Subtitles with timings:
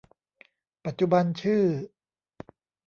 [0.85, 1.63] ปัจจุบันชื่อ